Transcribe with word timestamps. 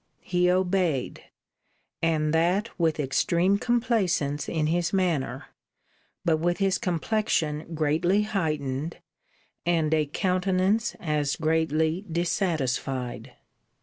He 0.23 0.49
obeyed; 0.49 1.25
and 2.01 2.33
that 2.33 2.69
with 2.79 2.99
extreme 2.99 3.59
complaisance 3.59 4.49
in 4.49 4.65
his 4.65 4.91
manner, 4.91 5.49
but 6.25 6.37
with 6.37 6.57
his 6.57 6.79
complexion 6.79 7.75
greatly 7.75 8.23
heightened, 8.23 8.97
and 9.63 9.93
a 9.93 10.07
countenance 10.07 10.95
as 10.99 11.35
greatly 11.35 12.03
dissatisfied. 12.11 13.33